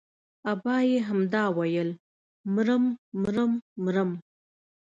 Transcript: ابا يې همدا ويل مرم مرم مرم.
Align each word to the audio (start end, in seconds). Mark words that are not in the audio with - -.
ابا 0.51 0.77
يې 0.89 0.97
همدا 1.07 1.43
ويل 1.57 1.89
مرم 2.53 2.83
مرم 3.21 3.51
مرم. 3.83 4.09